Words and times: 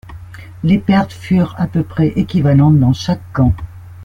Les 0.63 0.79
pertes 0.79 1.13
furent 1.13 1.53
à 1.59 1.67
peu 1.67 1.83
près 1.83 2.07
équivalentes 2.15 2.79
dans 2.79 2.91
chaque 2.93 3.21
camp. 3.33 3.53